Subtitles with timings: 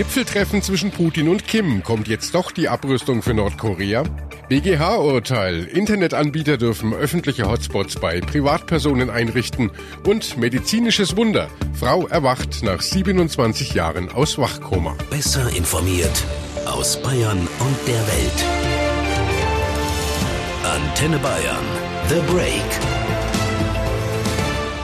[0.00, 1.82] Gipfeltreffen zwischen Putin und Kim.
[1.82, 4.04] Kommt jetzt doch die Abrüstung für Nordkorea?
[4.48, 5.64] BGH-Urteil.
[5.64, 9.70] Internetanbieter dürfen öffentliche Hotspots bei Privatpersonen einrichten.
[10.06, 11.50] Und medizinisches Wunder.
[11.74, 14.96] Frau erwacht nach 27 Jahren aus Wachkoma.
[15.10, 16.24] Besser informiert
[16.64, 18.44] aus Bayern und der Welt.
[20.64, 21.66] Antenne Bayern.
[22.08, 22.99] The Break.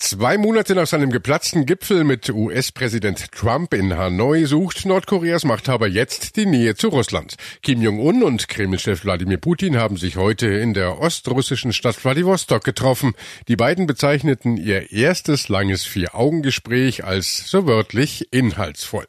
[0.00, 6.36] Zwei Monate nach seinem geplatzten Gipfel mit US-Präsident Trump in Hanoi sucht Nordkoreas Machthaber jetzt
[6.36, 7.34] die Nähe zu Russland.
[7.62, 13.14] Kim Jong-un und Kremlchef Wladimir Putin haben sich heute in der ostrussischen Stadt Vladivostok getroffen.
[13.48, 19.06] Die beiden bezeichneten ihr erstes langes Vier-Augen-Gespräch als so wörtlich inhaltsvoll.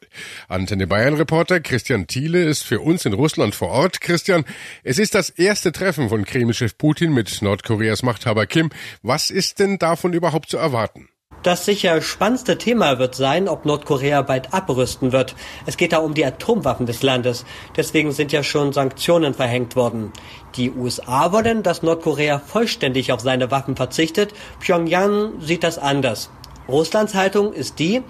[0.48, 4.00] Antenne Bayern-Reporter Christian Thiele ist für uns in Russland vor Ort.
[4.00, 4.44] Christian,
[4.82, 8.70] es ist das erste Treffen von Kremlchef Putin mit Nordkoreas Machthaber Kim.
[9.02, 10.79] Was ist denn davon überhaupt zu erwarten?
[10.80, 11.08] Erwarten.
[11.42, 15.34] Das sicher spannendste Thema wird sein, ob Nordkorea bald abrüsten wird.
[15.64, 17.46] Es geht da um die Atomwaffen des Landes.
[17.78, 20.12] Deswegen sind ja schon Sanktionen verhängt worden.
[20.56, 24.34] Die USA wollen, dass Nordkorea vollständig auf seine Waffen verzichtet.
[24.60, 26.28] Pyongyang sieht das anders.
[26.68, 28.02] Russlands Haltung ist die,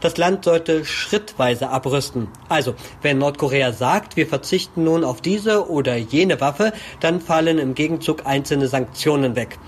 [0.00, 2.28] das Land sollte schrittweise abrüsten.
[2.48, 7.74] Also, wenn Nordkorea sagt, wir verzichten nun auf diese oder jene Waffe, dann fallen im
[7.74, 9.58] Gegenzug einzelne Sanktionen weg.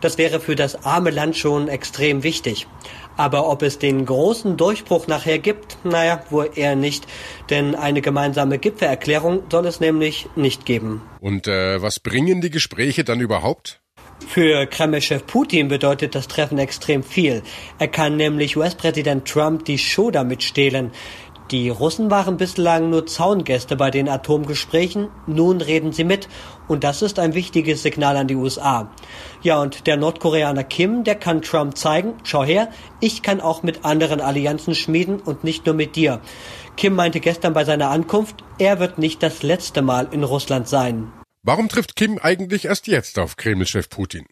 [0.00, 2.66] Das wäre für das arme Land schon extrem wichtig.
[3.16, 7.06] Aber ob es den großen Durchbruch nachher gibt, naja, wohl eher nicht.
[7.50, 11.02] Denn eine gemeinsame Gipfelerklärung soll es nämlich nicht geben.
[11.20, 13.82] Und äh, was bringen die Gespräche dann überhaupt?
[14.28, 17.42] Für Kreml-Chef Putin bedeutet das Treffen extrem viel.
[17.78, 20.92] Er kann nämlich US-Präsident Trump die Show damit stehlen.
[21.50, 26.28] Die Russen waren bislang nur Zaungäste bei den Atomgesprächen, nun reden sie mit
[26.68, 28.88] und das ist ein wichtiges Signal an die USA.
[29.42, 32.68] Ja, und der Nordkoreaner Kim, der kann Trump zeigen, schau her,
[33.00, 36.20] ich kann auch mit anderen Allianzen schmieden und nicht nur mit dir.
[36.76, 41.10] Kim meinte gestern bei seiner Ankunft, er wird nicht das letzte Mal in Russland sein.
[41.42, 44.26] Warum trifft Kim eigentlich erst jetzt auf Kreml-Chef Putin?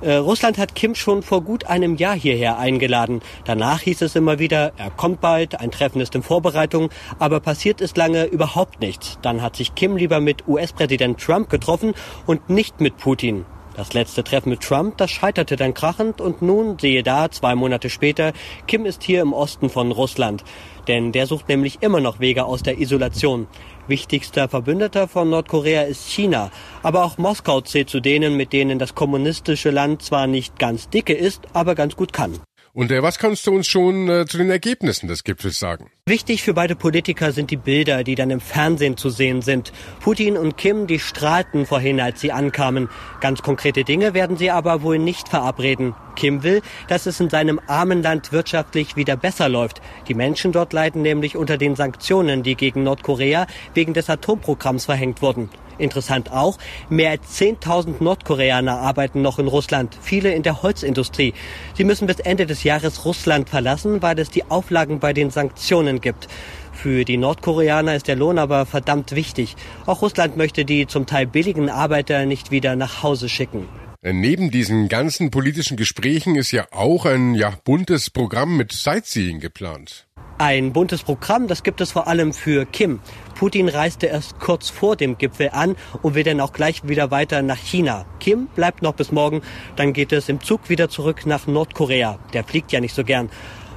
[0.00, 3.20] Äh, Russland hat Kim schon vor gut einem Jahr hierher eingeladen.
[3.44, 7.80] Danach hieß es immer wieder, er kommt bald, ein Treffen ist in Vorbereitung, aber passiert
[7.80, 9.18] ist lange überhaupt nichts.
[9.22, 11.94] Dann hat sich Kim lieber mit US-Präsident Trump getroffen
[12.26, 13.44] und nicht mit Putin.
[13.76, 17.90] Das letzte Treffen mit Trump, das scheiterte dann krachend und nun, sehe da, zwei Monate
[17.90, 18.32] später,
[18.66, 20.44] Kim ist hier im Osten von Russland.
[20.88, 23.48] Denn der sucht nämlich immer noch Wege aus der Isolation.
[23.88, 26.50] Wichtigster Verbündeter von Nordkorea ist China.
[26.82, 31.12] Aber auch Moskau zählt zu denen, mit denen das kommunistische Land zwar nicht ganz dicke
[31.12, 32.40] ist, aber ganz gut kann.
[32.76, 35.90] Und äh, was kannst du uns schon äh, zu den Ergebnissen des Gipfels sagen?
[36.04, 39.72] Wichtig für beide Politiker sind die Bilder, die dann im Fernsehen zu sehen sind.
[40.00, 42.90] Putin und Kim, die strahlten vorhin, als sie ankamen.
[43.22, 45.94] Ganz konkrete Dinge werden sie aber wohl nicht verabreden.
[46.16, 49.80] Kim will, dass es in seinem armen Land wirtschaftlich wieder besser läuft.
[50.08, 55.22] Die Menschen dort leiden nämlich unter den Sanktionen, die gegen Nordkorea wegen des Atomprogramms verhängt
[55.22, 55.48] wurden.
[55.78, 61.34] Interessant auch, mehr als 10.000 Nordkoreaner arbeiten noch in Russland, viele in der Holzindustrie.
[61.74, 66.00] Sie müssen bis Ende des Jahres Russland verlassen, weil es die Auflagen bei den Sanktionen
[66.00, 66.28] gibt.
[66.72, 69.56] Für die Nordkoreaner ist der Lohn aber verdammt wichtig.
[69.86, 73.66] Auch Russland möchte die zum Teil billigen Arbeiter nicht wieder nach Hause schicken.
[74.02, 80.06] Neben diesen ganzen politischen Gesprächen ist ja auch ein ja, buntes Programm mit Sightseeing geplant.
[80.38, 83.00] Ein buntes Programm, das gibt es vor allem für Kim.
[83.36, 87.42] Putin reiste erst kurz vor dem Gipfel an und will dann auch gleich wieder weiter
[87.42, 88.06] nach China.
[88.18, 89.42] Kim bleibt noch bis morgen,
[89.76, 92.18] dann geht es im Zug wieder zurück nach Nordkorea.
[92.32, 93.28] Der fliegt ja nicht so gern.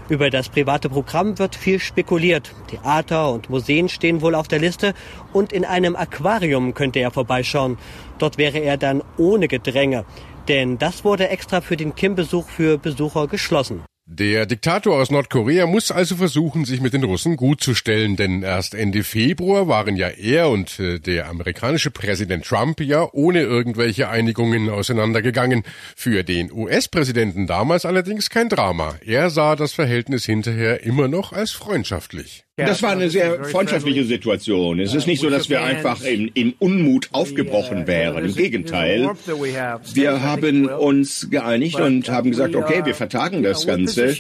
[0.07, 2.51] Über das private Programm wird viel spekuliert.
[2.67, 4.93] Theater und Museen stehen wohl auf der Liste
[5.33, 7.77] und in einem Aquarium könnte er vorbeischauen.
[8.17, 10.05] Dort wäre er dann ohne Gedränge.
[10.47, 13.83] Denn das wurde extra für den Kim-Besuch für Besucher geschlossen.
[14.11, 18.41] Der Diktator aus Nordkorea muss also versuchen, sich mit den Russen gut zu stellen, denn
[18.41, 24.09] erst Ende Februar waren ja er und äh, der amerikanische Präsident Trump ja ohne irgendwelche
[24.09, 25.61] Einigungen auseinandergegangen.
[25.95, 28.95] Für den US-Präsidenten damals allerdings kein Drama.
[29.05, 32.45] Er sah das Verhältnis hinterher immer noch als freundschaftlich.
[32.65, 34.79] Das war eine sehr freundschaftliche Situation.
[34.79, 38.25] Es ist nicht so, dass wir einfach in, in Unmut aufgebrochen wären.
[38.25, 39.09] Im Gegenteil.
[39.93, 44.15] Wir haben uns geeinigt und haben gesagt, okay, wir vertagen das Ganze.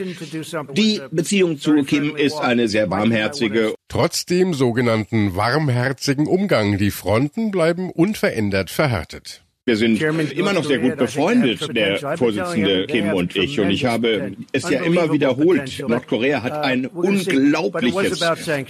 [0.73, 3.73] Die Beziehung zu Kim ist eine sehr barmherzige.
[3.87, 9.43] Trotz dem sogenannten warmherzigen Umgang, die Fronten bleiben unverändert verhärtet.
[9.69, 10.01] Wir sind
[10.31, 13.59] immer noch sehr gut befreundet, der Vorsitzende Kim und ich.
[13.59, 15.83] Und ich habe es ja immer wiederholt.
[15.87, 18.19] Nordkorea hat ein unglaubliches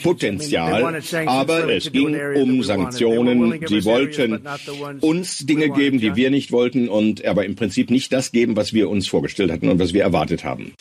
[0.03, 1.01] Potenzial.
[1.25, 3.65] Aber es ging um Sanktionen.
[3.65, 4.41] Sie wollten
[4.99, 8.73] uns Dinge geben, die wir nicht wollten und aber im Prinzip nicht das geben, was
[8.73, 10.73] wir uns vorgestellt hatten und was wir erwartet haben.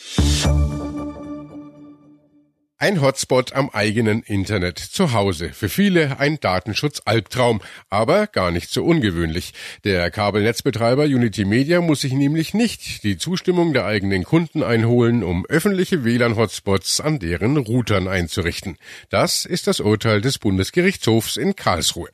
[2.81, 5.49] Ein Hotspot am eigenen Internet zu Hause.
[5.49, 7.59] Für viele ein Datenschutz-Albtraum,
[7.89, 9.51] aber gar nicht so ungewöhnlich.
[9.83, 15.45] Der Kabelnetzbetreiber Unity Media muss sich nämlich nicht die Zustimmung der eigenen Kunden einholen, um
[15.47, 18.77] öffentliche WLAN-Hotspots an deren Routern einzurichten.
[19.09, 22.07] Das ist das Urteil des Bundesgerichtshofs in Karlsruhe.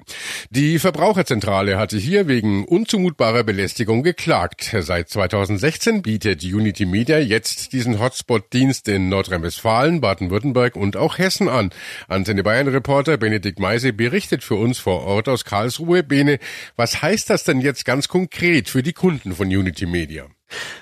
[0.50, 4.76] Die Verbraucherzentrale hatte hier wegen unzumutbarer Belästigung geklagt.
[4.80, 11.50] Seit 2016 bietet Unity Media jetzt diesen Hotspot-Dienst in Nordrhein-Westfalen, Baden-Württemberg Baden-Württemberg und auch Hessen
[11.50, 11.70] an.
[12.08, 16.04] Antenne Bayern-Reporter Benedikt Meise berichtet für uns vor Ort aus Karlsruhe.
[16.04, 16.40] Bene,
[16.76, 20.26] was heißt das denn jetzt ganz konkret für die Kunden von Unity Media?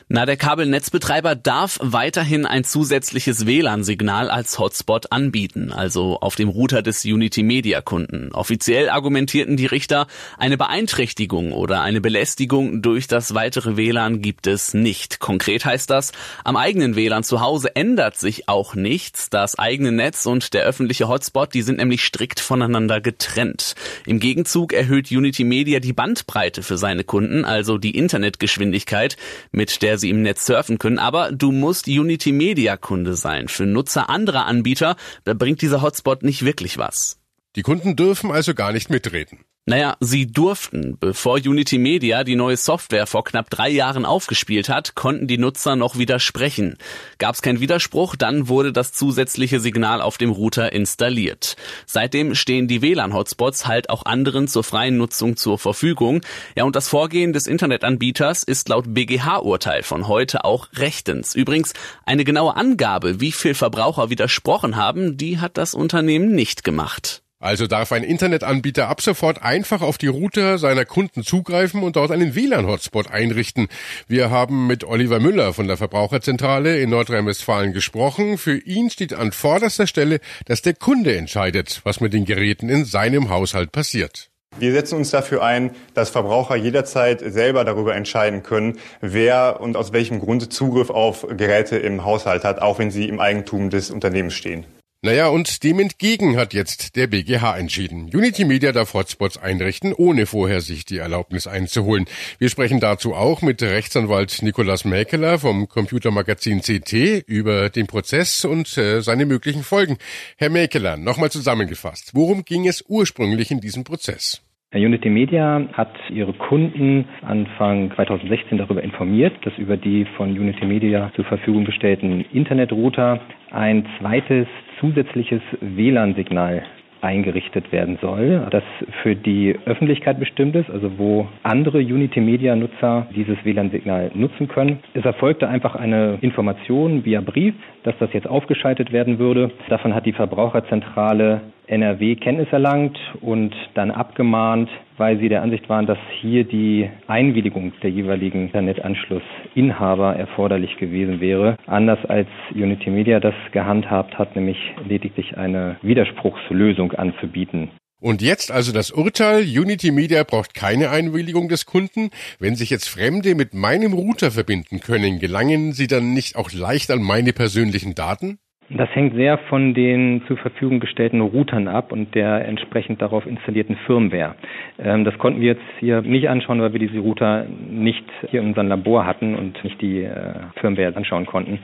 [0.09, 6.81] Na, der Kabelnetzbetreiber darf weiterhin ein zusätzliches WLAN-Signal als Hotspot anbieten, also auf dem Router
[6.81, 8.31] des Unity Media Kunden.
[8.33, 10.07] Offiziell argumentierten die Richter,
[10.37, 15.19] eine Beeinträchtigung oder eine Belästigung durch das weitere WLAN gibt es nicht.
[15.19, 16.11] Konkret heißt das,
[16.43, 19.29] am eigenen WLAN zu Hause ändert sich auch nichts.
[19.29, 23.73] Das eigene Netz und der öffentliche Hotspot, die sind nämlich strikt voneinander getrennt.
[24.05, 29.17] Im Gegenzug erhöht Unity Media die Bandbreite für seine Kunden, also die Internetgeschwindigkeit,
[29.51, 30.99] mit der sie im Netz surfen können.
[30.99, 33.47] Aber du musst Unity Media Kunde sein.
[33.47, 34.95] Für Nutzer anderer Anbieter,
[35.33, 37.19] bringt dieser Hotspot nicht wirklich was.
[37.55, 39.45] Die Kunden dürfen also gar nicht mitreden.
[39.65, 40.97] Naja, sie durften.
[40.99, 45.77] Bevor Unity Media die neue Software vor knapp drei Jahren aufgespielt hat, konnten die Nutzer
[45.77, 46.75] noch widersprechen.
[47.17, 51.55] Gab es keinen Widerspruch, dann wurde das zusätzliche Signal auf dem Router installiert.
[51.85, 56.19] Seitdem stehen die WLAN-Hotspots halt auch anderen zur freien Nutzung zur Verfügung.
[56.57, 61.35] Ja, und das Vorgehen des Internetanbieters ist laut BGH-Urteil von heute auch rechtens.
[61.35, 61.71] Übrigens,
[62.05, 67.22] eine genaue Angabe, wie viel Verbraucher widersprochen haben, die hat das Unternehmen nicht gemacht.
[67.43, 72.09] Also darf ein Internetanbieter ab sofort einfach auf die Router seiner Kunden zugreifen und dort
[72.11, 73.67] einen WLAN-Hotspot einrichten.
[74.07, 78.37] Wir haben mit Oliver Müller von der Verbraucherzentrale in Nordrhein-Westfalen gesprochen.
[78.37, 82.85] Für ihn steht an vorderster Stelle, dass der Kunde entscheidet, was mit den Geräten in
[82.85, 84.29] seinem Haushalt passiert.
[84.57, 89.91] Wir setzen uns dafür ein, dass Verbraucher jederzeit selber darüber entscheiden können, wer und aus
[89.91, 94.33] welchem Grunde Zugriff auf Geräte im Haushalt hat, auch wenn sie im Eigentum des Unternehmens
[94.33, 94.65] stehen.
[95.05, 98.09] Naja, und dem entgegen hat jetzt der BGH entschieden.
[98.13, 102.05] Unity Media darf Hotspots einrichten, ohne vorher sich die Erlaubnis einzuholen.
[102.39, 108.77] Wir sprechen dazu auch mit Rechtsanwalt Nikolaus Mäkeler vom Computermagazin CT über den Prozess und
[108.77, 109.97] äh, seine möglichen Folgen.
[110.37, 112.11] Herr Mäkeler, nochmal zusammengefasst.
[112.13, 114.41] Worum ging es ursprünglich in diesem Prozess?
[114.73, 121.11] Unity Media hat ihre Kunden Anfang 2016 darüber informiert, dass über die von Unity Media
[121.15, 123.21] zur Verfügung gestellten Internetrouter
[123.51, 124.47] ein zweites
[124.83, 126.63] zusätzliches WLAN-Signal
[126.99, 128.63] eingerichtet werden soll, das
[129.01, 134.79] für die Öffentlichkeit bestimmt ist, also wo andere Unity Media Nutzer dieses WLAN-Signal nutzen können.
[134.93, 139.51] Es erfolgte einfach eine Information via Brief, dass das jetzt aufgeschaltet werden würde.
[139.69, 145.85] Davon hat die Verbraucherzentrale NRW Kenntnis erlangt und dann abgemahnt, weil sie der Ansicht waren,
[145.85, 151.57] dass hier die Einwilligung der jeweiligen Internetanschlussinhaber erforderlich gewesen wäre.
[151.65, 157.69] Anders als Unity Media das gehandhabt hat, nämlich lediglich eine Widerspruchslösung anzubieten.
[158.03, 162.09] Und jetzt also das Urteil, Unity Media braucht keine Einwilligung des Kunden.
[162.37, 166.91] Wenn sich jetzt Fremde mit meinem Router verbinden können, gelangen sie dann nicht auch leicht
[166.91, 168.39] an meine persönlichen Daten?
[168.69, 173.75] Das hängt sehr von den zur Verfügung gestellten Routern ab und der entsprechend darauf installierten
[173.85, 174.35] Firmware.
[174.79, 178.47] Ähm, das konnten wir jetzt hier nicht anschauen, weil wir diese Router nicht hier in
[178.47, 181.59] unserem Labor hatten und nicht die äh, Firmware anschauen konnten.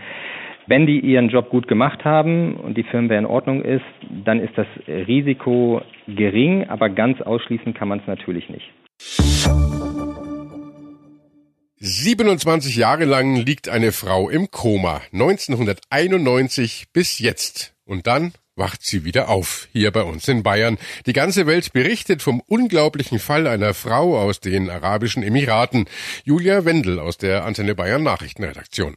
[0.67, 3.81] Wenn die ihren Job gut gemacht haben und die Firmware in Ordnung ist,
[4.23, 8.69] dann ist das Risiko gering, aber ganz ausschließen kann man es natürlich nicht.
[11.81, 15.01] 27 Jahre lang liegt eine Frau im Koma.
[15.13, 17.73] 1991 bis jetzt.
[17.85, 20.77] Und dann wacht sie wieder auf, hier bei uns in Bayern.
[21.05, 25.85] Die ganze Welt berichtet vom unglaublichen Fall einer Frau aus den Arabischen Emiraten.
[26.25, 28.95] Julia Wendel aus der Antenne Bayern Nachrichtenredaktion.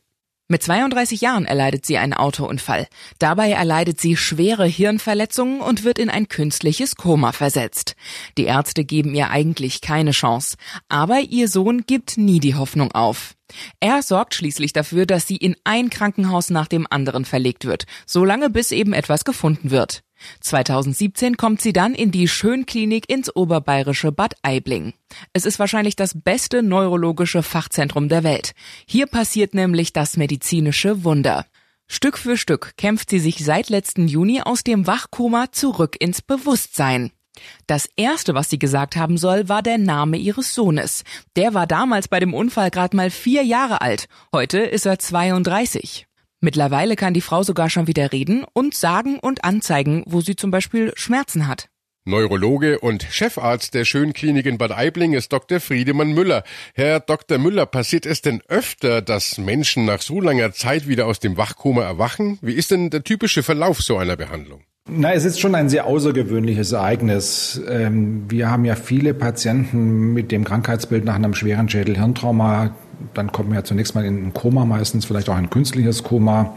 [0.53, 2.87] Mit 32 Jahren erleidet sie einen Autounfall.
[3.19, 7.97] Dabei erleidet sie schwere Hirnverletzungen und wird in ein künstliches Koma versetzt.
[8.37, 10.59] Die Ärzte geben ihr eigentlich keine Chance.
[10.91, 13.33] Aber ihr Sohn gibt nie die Hoffnung auf.
[13.81, 18.51] Er sorgt schließlich dafür, dass sie in ein Krankenhaus nach dem anderen verlegt wird, solange
[18.51, 20.03] bis eben etwas gefunden wird.
[20.41, 24.95] 2017 kommt sie dann in die Schönklinik ins oberbayerische Bad Aibling.
[25.33, 28.53] Es ist wahrscheinlich das beste neurologische Fachzentrum der Welt.
[28.87, 31.47] Hier passiert nämlich das medizinische Wunder.
[31.89, 37.13] Stück für Stück kämpft sie sich seit letzten Juni aus dem Wachkoma zurück ins Bewusstsein.
[37.67, 41.05] Das erste, was sie gesagt haben soll, war der Name ihres Sohnes.
[41.37, 44.07] Der war damals bei dem Unfall gerade mal vier Jahre alt.
[44.33, 46.07] Heute ist er 32.
[46.45, 50.51] Mittlerweile kann die Frau sogar schon wieder reden und sagen und anzeigen, wo sie zum
[50.51, 51.69] Beispiel Schmerzen hat.
[52.05, 55.61] Neurologe und Chefarzt der Schönklinik in Bad Aibling ist Dr.
[55.61, 56.43] Friedemann Müller.
[56.75, 57.39] Herr Dr.
[57.39, 61.85] Müller, passiert es denn öfter, dass Menschen nach so langer Zeit wieder aus dem Wachkoma
[61.85, 62.41] erwachen?
[62.43, 64.63] Wie ist denn der typische Verlauf so einer Behandlung?
[64.91, 67.63] Na, es ist schon ein sehr außergewöhnliches Ereignis.
[67.71, 72.75] Ähm, wir haben ja viele Patienten mit dem Krankheitsbild nach einem schweren Schädel-Hirntrauma.
[73.15, 76.57] Dann kommt man ja zunächst mal in ein Koma, meistens vielleicht auch ein künstliches Koma.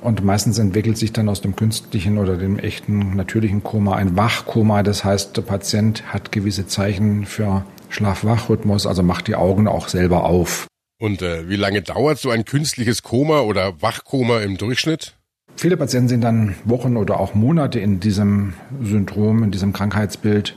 [0.00, 4.82] Und meistens entwickelt sich dann aus dem künstlichen oder dem echten natürlichen Koma ein Wachkoma.
[4.82, 10.24] Das heißt, der Patient hat gewisse Zeichen für Schlaf-Wach-Rhythmus, also macht die Augen auch selber
[10.24, 10.66] auf.
[10.98, 15.14] Und äh, wie lange dauert so ein künstliches Koma oder Wachkoma im Durchschnitt?
[15.56, 20.56] Viele Patienten sind dann Wochen oder auch Monate in diesem Syndrom, in diesem Krankheitsbild.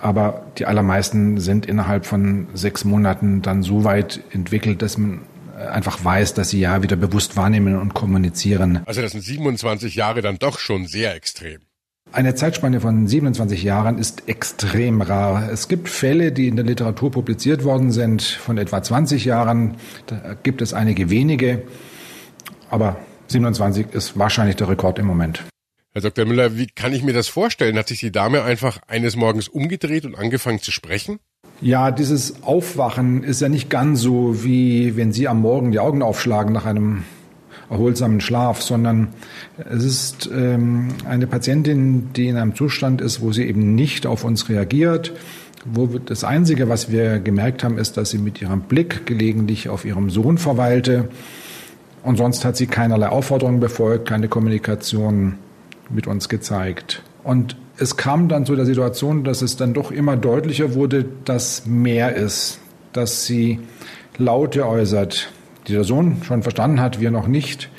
[0.00, 5.20] Aber die allermeisten sind innerhalb von sechs Monaten dann so weit entwickelt, dass man
[5.70, 8.80] einfach weiß, dass sie ja wieder bewusst wahrnehmen und kommunizieren.
[8.86, 11.60] Also das sind 27 Jahre dann doch schon sehr extrem.
[12.12, 15.48] Eine Zeitspanne von 27 Jahren ist extrem rar.
[15.52, 19.76] Es gibt Fälle, die in der Literatur publiziert worden sind, von etwa 20 Jahren.
[20.06, 21.62] Da gibt es einige wenige.
[22.68, 22.96] Aber
[23.28, 25.44] 27 ist wahrscheinlich der Rekord im Moment.
[25.92, 26.24] Herr Dr.
[26.24, 27.76] Müller, wie kann ich mir das vorstellen?
[27.76, 31.18] Hat sich die Dame einfach eines Morgens umgedreht und angefangen zu sprechen?
[31.60, 36.02] Ja, dieses Aufwachen ist ja nicht ganz so, wie wenn Sie am Morgen die Augen
[36.02, 37.02] aufschlagen nach einem
[37.70, 39.08] erholsamen Schlaf, sondern
[39.68, 44.22] es ist ähm, eine Patientin, die in einem Zustand ist, wo sie eben nicht auf
[44.22, 45.12] uns reagiert,
[45.64, 49.84] wo das Einzige, was wir gemerkt haben, ist, dass sie mit ihrem Blick gelegentlich auf
[49.84, 51.08] ihrem Sohn verweilte
[52.04, 55.34] und sonst hat sie keinerlei Aufforderungen befolgt, keine Kommunikation
[55.90, 57.02] mit uns gezeigt.
[57.22, 61.66] Und es kam dann zu der Situation, dass es dann doch immer deutlicher wurde, dass
[61.66, 62.60] mehr ist,
[62.92, 63.60] dass sie
[64.18, 65.30] Laute äußert,
[65.66, 67.70] die der Sohn schon verstanden hat, wir noch nicht.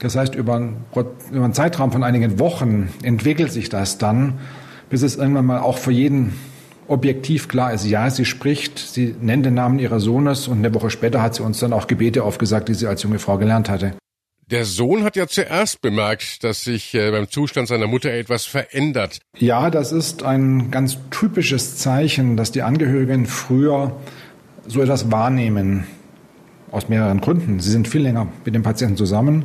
[0.00, 4.34] Das heißt, über einen, Zeitraum von einigen Wochen entwickelt sich das dann,
[4.90, 6.34] bis es irgendwann mal auch für jeden
[6.88, 10.90] objektiv klar ist, ja, sie spricht, sie nennt den Namen ihres Sohnes und eine Woche
[10.90, 13.94] später hat sie uns dann auch Gebete aufgesagt, die sie als junge Frau gelernt hatte.
[14.50, 19.20] Der Sohn hat ja zuerst bemerkt, dass sich äh, beim Zustand seiner Mutter etwas verändert.
[19.38, 23.96] Ja, das ist ein ganz typisches Zeichen, dass die Angehörigen früher
[24.66, 25.84] so etwas wahrnehmen.
[26.70, 27.60] Aus mehreren Gründen.
[27.60, 29.44] Sie sind viel länger mit dem Patienten zusammen.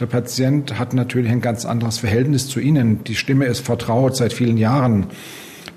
[0.00, 3.04] Der Patient hat natürlich ein ganz anderes Verhältnis zu Ihnen.
[3.04, 5.06] Die Stimme ist vertraut seit vielen Jahren.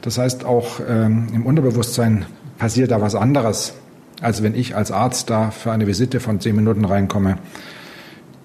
[0.01, 2.25] Das heißt, auch ähm, im Unterbewusstsein
[2.57, 3.75] passiert da was anderes,
[4.21, 7.37] als wenn ich als Arzt da für eine Visite von zehn Minuten reinkomme.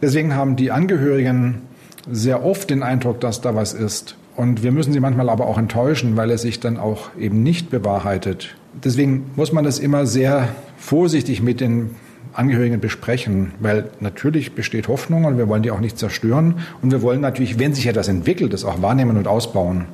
[0.02, 1.62] Deswegen haben die Angehörigen
[2.11, 4.16] sehr oft den Eindruck, dass da was ist.
[4.35, 7.71] Und wir müssen sie manchmal aber auch enttäuschen, weil es sich dann auch eben nicht
[7.71, 8.56] bewahrheitet.
[8.85, 11.94] Deswegen muss man das immer sehr vorsichtig mit den
[12.32, 16.61] Angehörigen besprechen, weil natürlich besteht Hoffnung und wir wollen die auch nicht zerstören.
[16.80, 19.87] Und wir wollen natürlich, wenn sich etwas entwickelt, das auch wahrnehmen und ausbauen.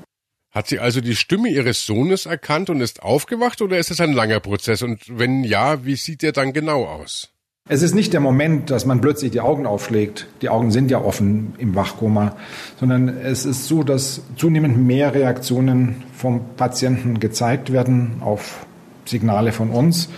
[0.50, 4.12] Hat sie also die Stimme ihres Sohnes erkannt und ist aufgewacht oder ist es ein
[4.12, 4.82] langer Prozess?
[4.82, 7.28] Und wenn ja, wie sieht der dann genau aus?
[7.70, 10.26] Es ist nicht der Moment, dass man plötzlich die Augen aufschlägt.
[10.40, 12.34] Die Augen sind ja offen im Wachkoma,
[12.80, 18.64] sondern es ist so, dass zunehmend mehr Reaktionen vom Patienten gezeigt werden auf
[19.04, 20.08] Signale von uns.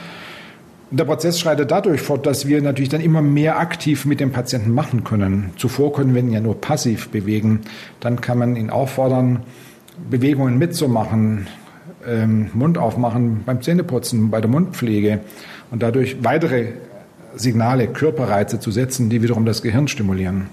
[0.93, 4.73] Der Prozess schreitet dadurch fort, dass wir natürlich dann immer mehr aktiv mit dem Patienten
[4.73, 5.51] machen können.
[5.57, 7.63] Zuvor können wir ihn ja nur passiv bewegen.
[7.99, 9.41] Dann kann man ihn auffordern,
[10.09, 11.49] Bewegungen mitzumachen,
[12.07, 15.19] ähm, Mund aufmachen beim Zähneputzen, bei der Mundpflege
[15.73, 16.75] und dadurch weitere
[17.35, 20.49] Signale, Körperreize zu setzen, die wiederum das Gehirn stimulieren.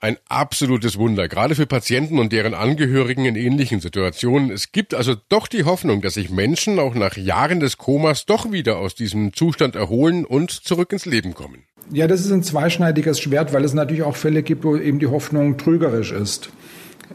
[0.00, 4.50] Ein absolutes Wunder, gerade für Patienten und deren Angehörigen in ähnlichen Situationen.
[4.50, 8.50] Es gibt also doch die Hoffnung, dass sich Menschen auch nach Jahren des Komas doch
[8.50, 11.62] wieder aus diesem Zustand erholen und zurück ins Leben kommen.
[11.92, 15.06] Ja, das ist ein zweischneidiges Schwert, weil es natürlich auch Fälle gibt, wo eben die
[15.06, 16.50] Hoffnung trügerisch ist.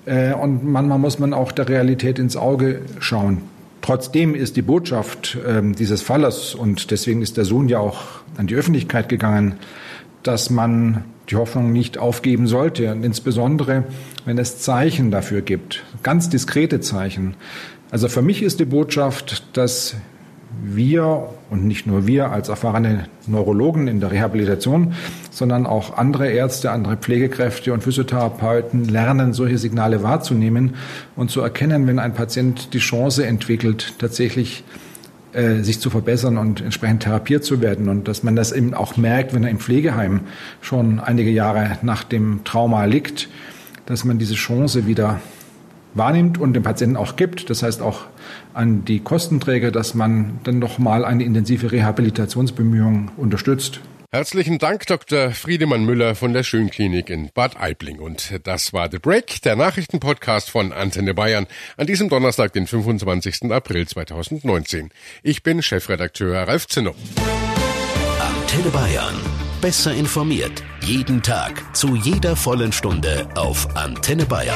[0.05, 3.41] Äh, und manchmal muss man auch der Realität ins Auge schauen.
[3.88, 8.46] Trotzdem ist die Botschaft ähm, dieses Falles, und deswegen ist der Sohn ja auch an
[8.46, 9.56] die Öffentlichkeit gegangen,
[10.24, 12.91] dass man die Hoffnung nicht aufgeben sollte.
[12.91, 13.86] Und insbesondere,
[14.25, 17.36] wenn es Zeichen dafür gibt, ganz diskrete Zeichen.
[17.89, 19.96] Also für mich ist die Botschaft, dass
[20.63, 24.93] wir und nicht nur wir als erfahrene Neurologen in der Rehabilitation,
[25.31, 30.75] sondern auch andere Ärzte, andere Pflegekräfte und Physiotherapeuten lernen, solche Signale wahrzunehmen
[31.15, 34.63] und zu erkennen, wenn ein Patient die Chance entwickelt, tatsächlich
[35.33, 38.97] äh, sich zu verbessern und entsprechend therapiert zu werden und dass man das eben auch
[38.97, 40.21] merkt, wenn er im Pflegeheim
[40.61, 43.29] schon einige Jahre nach dem Trauma liegt,
[43.85, 45.19] dass man diese Chance wieder
[45.93, 47.49] wahrnimmt und dem Patienten auch gibt.
[47.49, 48.05] Das heißt auch
[48.53, 53.81] an die Kostenträger, dass man dann nochmal eine intensive Rehabilitationsbemühung unterstützt.
[54.10, 55.31] Herzlichen Dank, Dr.
[55.31, 58.00] Friedemann Müller von der Schönklinik in Bad Aibling.
[58.00, 63.51] Und das war The Break, der Nachrichtenpodcast von Antenne Bayern an diesem Donnerstag, den 25.
[63.51, 64.91] April 2019.
[65.24, 66.96] Ich bin Chefredakteur Ralf Zinno.
[68.19, 69.15] Antenne Bayern.
[69.60, 70.63] Besser informiert.
[70.81, 71.75] Jeden Tag.
[71.75, 74.55] Zu jeder vollen Stunde auf Antenne Bayern.